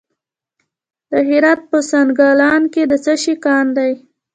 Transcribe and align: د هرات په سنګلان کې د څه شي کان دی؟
د 1.09 1.11
هرات 1.29 1.61
په 1.69 1.77
سنګلان 1.91 2.61
کې 2.73 2.83
د 2.91 2.93
څه 3.03 3.13
شي 3.21 3.35
کان 3.45 3.65
دی؟ 3.77 3.91